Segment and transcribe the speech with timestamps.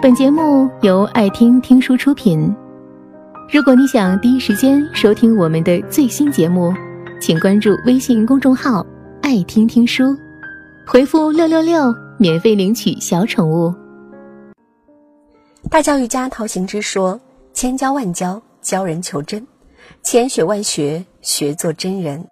[0.00, 2.54] 本节目由爱听听书出品。
[3.52, 6.72] 如果你想第一时间收听我们的最新节目，
[7.20, 8.86] 请关注微信公众号
[9.22, 10.16] “爱听听书”，
[10.86, 13.74] 回复“六六六”免费领取小宠物。
[15.68, 17.20] 大教育家陶行知说
[17.52, 19.42] ：“千教万教，教人求真；
[20.04, 22.24] 千学万学，学做真人。”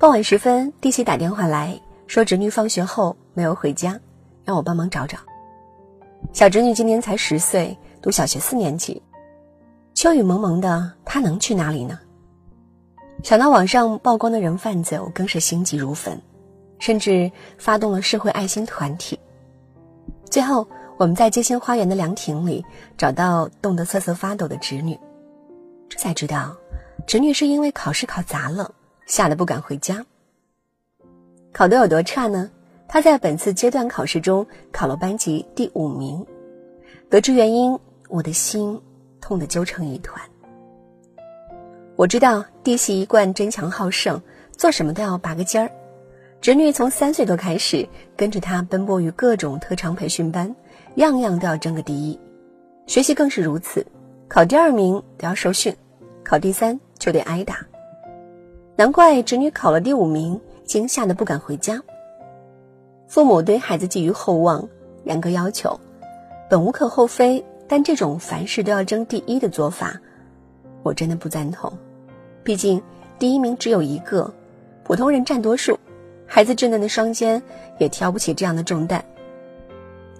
[0.00, 4.00] 傍晚时分，弟媳打电话来说，侄女放学后没有回家，
[4.42, 5.18] 让我帮忙找找。
[6.32, 9.00] 小侄女今年才十岁，读小学四年级。
[9.94, 11.98] 秋雨蒙蒙的，她能去哪里呢？
[13.22, 16.20] 想到网上曝光的人贩子，我更是心急如焚，
[16.78, 19.18] 甚至发动了社会爱心团体。
[20.28, 20.66] 最后，
[20.96, 22.64] 我们在街心花园的凉亭里
[22.98, 24.98] 找到冻得瑟瑟发抖的侄女，
[25.88, 26.56] 这才知道，
[27.06, 28.70] 侄女是因为考试考砸了，
[29.06, 30.04] 吓得不敢回家。
[31.52, 32.50] 考得有多差呢？
[32.94, 36.24] 他在本次阶段考试中考了班级第五名。
[37.10, 37.76] 得知原因，
[38.08, 38.80] 我的心
[39.20, 40.22] 痛得揪成一团。
[41.96, 44.22] 我知道弟媳一贯争强好胜，
[44.56, 45.68] 做什么都要拔个尖儿。
[46.40, 47.84] 侄女从三岁多开始
[48.16, 50.54] 跟着他奔波于各种特长培训班，
[50.94, 52.16] 样样都要争个第一，
[52.86, 53.84] 学习更是如此。
[54.28, 55.74] 考第二名都要受训，
[56.22, 57.56] 考第三就得挨打。
[58.76, 61.82] 难怪侄女考了第五名，惊吓得不敢回家。
[63.14, 64.68] 父母对孩子寄予厚望，
[65.04, 65.78] 严格要求，
[66.50, 67.44] 本无可厚非。
[67.68, 69.96] 但这种凡事都要争第一的做法，
[70.82, 71.72] 我真的不赞同。
[72.42, 72.82] 毕竟
[73.16, 74.28] 第一名只有一个，
[74.82, 75.78] 普通人占多数，
[76.26, 77.40] 孩子稚嫩的双肩
[77.78, 79.02] 也挑不起这样的重担。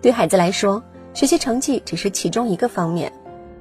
[0.00, 0.80] 对孩子来说，
[1.14, 3.12] 学习成绩只是其中一个方面，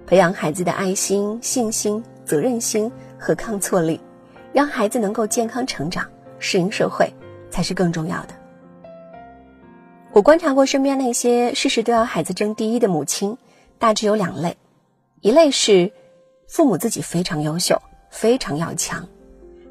[0.05, 3.99] 培养孩子的爱心、信心、责任心和抗挫力，
[4.53, 6.05] 让孩子能够健康成长、
[6.37, 7.11] 适应社会，
[7.49, 8.42] 才是更重要的。
[10.14, 13.36] 我观察过身边那些事事都要孩子争第一的母亲，
[13.80, 14.56] 大致有两类：
[15.22, 15.91] 一类是
[16.47, 17.81] 父母自己非常优秀、
[18.12, 19.03] 非常要强，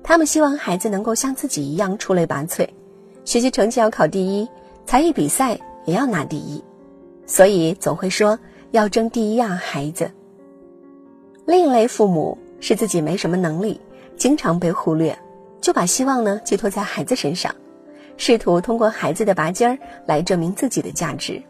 [0.02, 2.68] 他们希望孩子能够像自己一样出类拔萃，
[3.24, 4.48] 学习成绩要考第一，
[4.84, 6.60] 才艺比赛也要拿第一，
[7.24, 8.36] 所以总会说
[8.72, 10.10] 要争第一啊，孩子。
[11.46, 13.80] 另一类父母是自己没什么能力，
[14.16, 15.16] 经常被忽略，
[15.60, 17.54] 就把希望呢寄托在孩子身上。
[18.24, 21.42] 试图通过孩子的拔尖儿来证明自己的价值。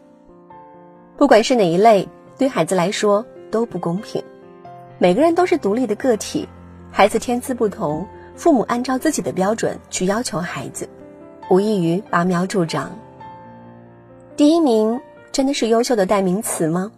[1.15, 4.23] 不管是哪一类，对孩子来说都不公平。
[4.97, 6.49] 每个人都是独立的个体，
[6.91, 8.03] 孩子天资不同，
[8.35, 10.89] 父母按照自己的标准去要求孩子，
[11.47, 12.91] 无异于拔苗助长。
[14.35, 14.99] 第一名
[15.31, 16.91] 真的是优秀的代名词吗？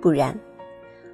[0.00, 0.38] 不然。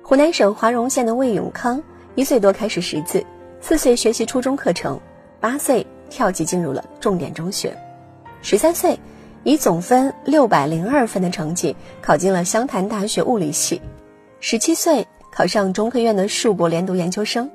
[0.02, 1.82] 湖南省华容县的魏永康，
[2.14, 3.24] 一岁多开始识字，
[3.62, 5.00] 四岁学习初中课程，
[5.40, 5.86] 八岁。
[6.10, 7.74] 跳级进入了重点中学，
[8.42, 8.98] 十三岁
[9.44, 13.80] 以总分六百零二分的成绩考进了湘潭大学物理系，
[14.40, 17.50] 十七岁考上中科院的硕博连读研究生。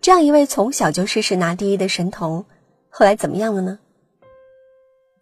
[0.00, 2.46] 这样一位从小就事事拿第一的神童，
[2.88, 3.78] 后来怎么样了呢？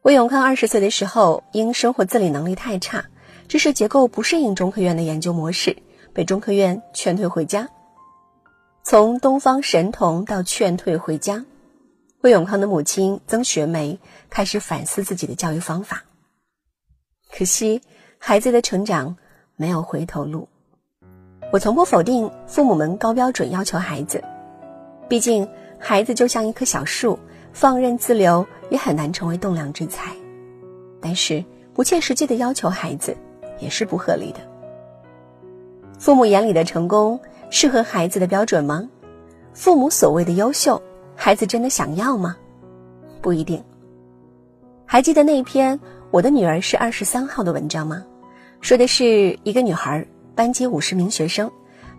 [0.03, 3.05] 魏永康二十岁的时候，因生活自理能力太差，
[3.49, 5.77] 知识结构不适应中科院的研究模式，
[6.13, 7.69] 被中科院劝退回家。
[8.91, 11.45] 从东方神童到劝退回家，
[12.23, 13.99] 魏永康的母亲曾学梅
[14.31, 16.05] 开始反思自己的教育方法。
[17.31, 17.83] 可惜
[18.17, 19.15] 孩子的成长
[19.57, 20.49] 没有回头路。
[21.53, 24.25] 我从不否定父母们高标准要求孩子，
[25.07, 25.47] 毕竟
[25.79, 27.19] 孩子就像一棵小树，
[27.53, 30.17] 放任自流也很难成为栋梁之才。
[30.99, 31.45] 但是
[31.75, 33.15] 不切实际的要求孩子
[33.61, 34.41] 也是不合理的。
[35.99, 37.21] 父母眼里的成功。
[37.51, 38.89] 适合孩子的标准吗？
[39.55, 40.81] 父母所谓的优秀，
[41.17, 42.37] 孩子真的想要吗？
[43.21, 43.63] 不一定。
[44.87, 45.79] 还记得那一篇
[46.11, 48.05] 《我的女儿是二十三号》的文章吗？
[48.61, 51.51] 说的是一个女孩，班级五十名学生，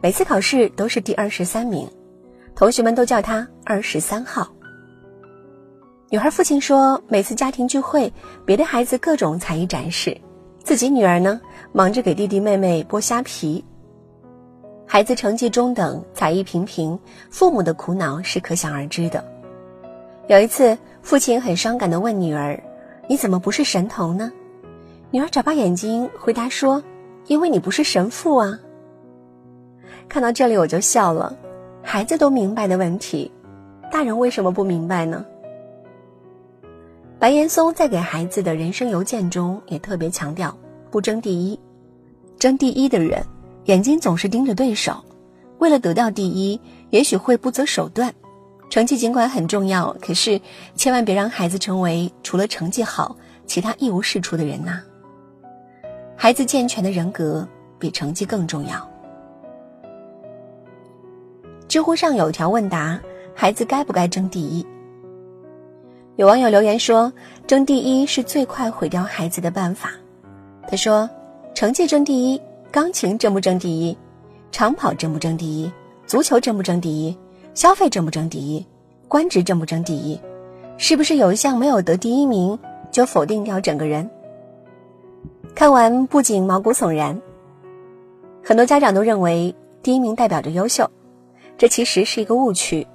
[0.02, 1.90] 每次考试都是第二十三名，
[2.56, 4.50] 同学们都叫她二十三号。
[6.10, 8.12] 女孩父亲说，每次家庭聚会，
[8.46, 10.20] 别的孩子各种才艺展示，
[10.64, 11.40] 自己女儿呢，
[11.72, 13.64] 忙着给弟弟妹妹剥虾皮。
[14.92, 16.98] 孩子成绩中等，才艺平平，
[17.30, 19.24] 父母的苦恼是可想而知的。
[20.26, 22.60] 有一次，父亲很伤感地问女儿
[23.08, 24.32] ：“你怎么不是神童呢？”
[25.12, 26.84] 女儿眨巴眼睛回答说
[27.30, 28.60] ：“因为你不是神父啊。”
[30.10, 31.38] 看到这里我就笑了。
[31.84, 33.32] 孩子都明白的问题，
[33.92, 35.24] 大人为什么不明白呢？
[37.20, 40.58] 白岩松在给孩子的人生邮件中也特别强调：
[40.90, 41.60] 不争第一，
[42.40, 43.24] 争第一的人。
[43.70, 44.98] 眼睛总是盯着对手，
[45.60, 48.12] 为了得到第一，也许会不择手段。
[48.68, 50.42] 成绩尽管很重要，可是
[50.74, 54.82] 千万别让孩子成为除了成绩好，其他一无是处的人呐。
[56.16, 58.90] 孩子健全的人格比成绩更重要。
[61.68, 63.00] 知乎上有一条问答：
[63.36, 64.66] 孩子该不该争第一？
[66.16, 67.14] 有网友留言说
[67.46, 69.92] ：“争第一是最快毁掉孩子的办法。”
[70.68, 71.08] 他说
[71.54, 73.98] ：“成绩争第一，钢琴争不争第一，
[74.52, 75.72] 长跑争不争第一，
[76.06, 77.18] 足球争不争第一，
[77.54, 78.66] 消费争不争第一，
[79.08, 80.20] 官职争不争第一，
[80.78, 82.58] 是不是有一项没有得第一名
[82.92, 84.10] 就否定掉整个人？”
[85.56, 87.20] 看完不仅毛骨悚然，
[88.44, 90.90] 很多家长都认为第一名代表着优秀，
[91.58, 92.86] 这其实是一个误区。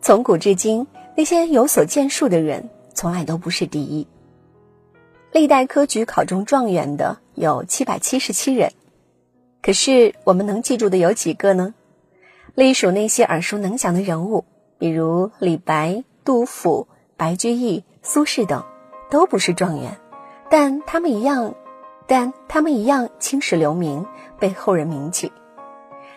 [0.00, 0.86] 从古至今。
[1.16, 4.06] 那些有所建树的人，从来都不是第一。
[5.32, 8.72] 历代科举考中状元的有七百七十七人，
[9.62, 11.74] 可是我们能记住的有几个呢？
[12.54, 14.44] 隶属那些耳熟能详的人物，
[14.78, 18.64] 比如李白、杜甫、白居易、苏轼等，
[19.10, 19.98] 都不是状元，
[20.50, 21.54] 但他们一样，
[22.06, 24.06] 但他们一样青史留名，
[24.38, 25.32] 被后人铭记。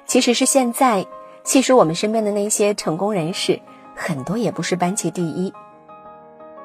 [0.06, 1.06] 其实是现在
[1.44, 3.60] 细数我们身边的那些成功人士。
[3.96, 5.54] 很多也不是班级第一，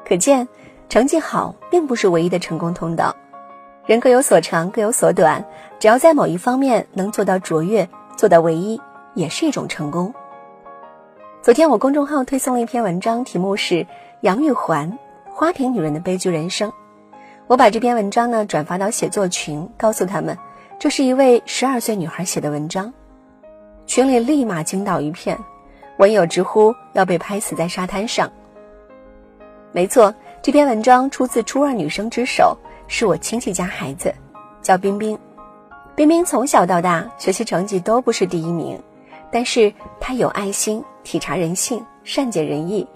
[0.08, 0.48] 可见
[0.88, 3.14] 成绩好并不是唯一的成功通道。
[3.88, 5.42] 人各有所长，各有所短，
[5.78, 7.88] 只要在某一方面能做到卓越，
[8.18, 8.78] 做到唯一，
[9.14, 10.12] 也是一种成功。
[11.40, 13.74] 昨天我公众号推送了一篇文章，题目是
[14.20, 14.98] 《杨玉环
[15.30, 16.68] 花瓶女人的悲剧人生》。
[17.46, 20.36] 我把这篇文章呢转发到写作群，告诉他们
[20.78, 22.92] 这是一位十二岁女孩写的文章，
[23.86, 25.38] 群里立马惊倒一片。
[25.96, 28.30] 文友直呼要被拍死在沙滩上。
[29.72, 32.54] 没错，这篇文章出自初二女生之手，
[32.88, 34.12] 是我亲戚家孩子，
[34.60, 35.16] 叫冰冰。
[35.94, 38.80] 冰冰从小到大学习成绩都不是第一名，
[39.30, 42.86] 但是她有爱心，体察人性，善解人意，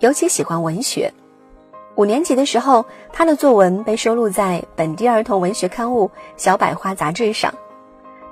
[0.00, 1.12] 尤其喜欢文学。
[1.96, 7.52] 五年级的时候，她的作文被收录在本地儿童文学刊物《小百花》杂志上。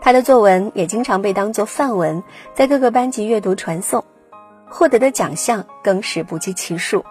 [0.00, 2.22] 他的作文也经常被当作范文，
[2.52, 4.04] 在各个班级阅读传颂，
[4.68, 7.02] 获得的奖项更是不计其数。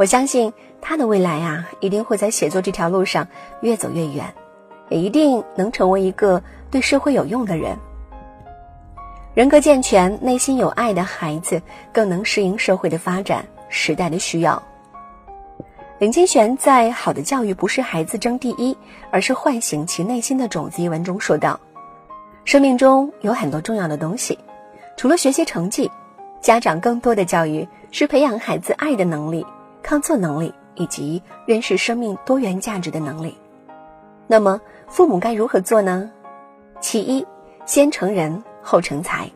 [0.00, 0.50] 我相信
[0.80, 3.28] 他的未来啊，一定会在写作这条路上
[3.60, 4.32] 越走越远，
[4.88, 7.76] 也一定能成为一个对社会有用的人。
[9.34, 11.60] 人格健全、内心有爱的孩子，
[11.92, 14.62] 更能适应社会的发展、时代的需要。
[15.98, 18.74] 林清玄在《好的教育不是孩子争第一，
[19.10, 21.60] 而是唤醒其内心的种子》一文中说道。
[22.46, 24.38] 生命中有很多重要的东西，
[24.96, 25.90] 除了学习成绩，
[26.40, 29.44] 家长更多的教育是培养孩子爱的能力、
[29.82, 33.36] 抗挫能力以及认识生命多元价值的能力。
[34.26, 36.10] 那么，父母该如何做呢？
[36.80, 37.26] 其一，
[37.66, 39.28] 先成人后成才。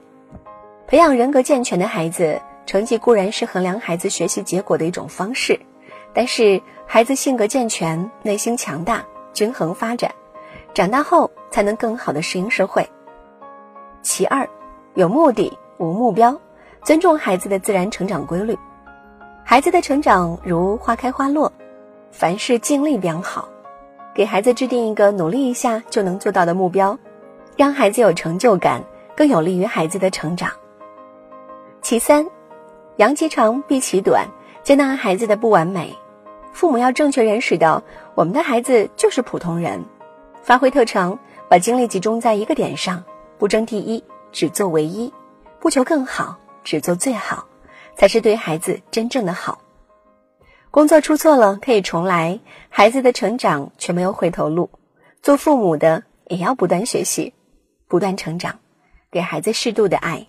[0.86, 5.58] 培养人格健全的孩子，成绩固然是衡量孩子学习结果的一种方式，
[6.12, 10.10] 但是孩子性格健全、内心强大、均衡发展。
[10.72, 12.88] 长大后才能更好的适应社会。
[14.02, 14.48] 其二，
[14.94, 16.38] 有目的无目标，
[16.82, 18.58] 尊重孩子的自然成长规律。
[19.46, 21.52] 孩子的成长如花开花落，
[22.10, 23.46] 凡事尽力良好。
[24.14, 26.98] 给孩子制定一个努力一下就能做到的目标，
[27.54, 28.82] 让孩子有成就感，
[29.14, 30.50] 更有利于孩子的成长。
[31.82, 32.26] 其三，
[32.96, 34.28] 扬其长避其短，
[34.62, 35.94] 接纳孩子的不完美。
[36.52, 37.82] 父母要正确认识到，
[38.14, 39.84] 我们的孩子就是普通人。
[40.42, 41.18] 发挥特长，
[41.50, 43.04] 把精力集中在一个点上，
[43.38, 44.02] 不争第一，
[44.32, 45.12] 只做唯一，
[45.60, 47.46] 不求更好，只做最好，
[47.96, 49.60] 才是对孩子真正的好。
[50.70, 54.70] 工作出错了可以重来，孩子的成长却没有回头路。
[55.22, 57.32] 做父母的也要不断学习，
[57.88, 58.58] 不断成长，
[59.10, 60.26] 给孩子适度的爱。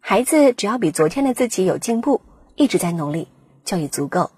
[0.00, 2.20] 孩子只要比昨天的自己有进步，
[2.54, 3.28] 一直在努力，
[3.64, 4.30] 就已足够。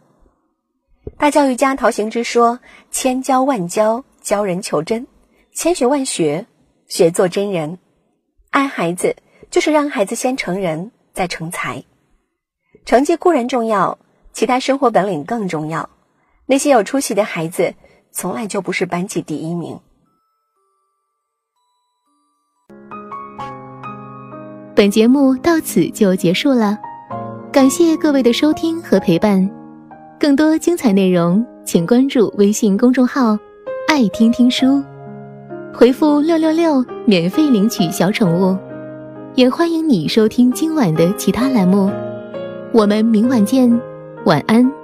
[1.19, 5.07] 大教育家陶行知说：“千教万教。”教人求真，
[5.53, 6.47] 千学万学，
[6.89, 7.79] 学做真人。
[8.49, 9.17] 爱孩子，
[9.51, 11.85] 就是让孩子先成人，再成才。
[12.85, 13.99] 成绩固然重要，
[14.33, 15.89] 其他生活本领更重要。
[16.47, 17.75] 那些有出息的孩子，
[18.13, 19.79] 从来就不是班级第一名。
[24.75, 26.77] 本节目到此就结束了，
[27.51, 29.49] 感谢各位的收听和陪伴。
[30.21, 33.39] 更多精彩内容，请关注微信公众号。
[33.87, 34.83] 爱听听书，
[35.73, 38.59] 回复六六六免费领取小宠物，
[39.37, 41.91] 也欢迎你收听今晚的其他栏目。
[42.75, 43.71] 我们明晚见，
[44.25, 44.84] 晚安。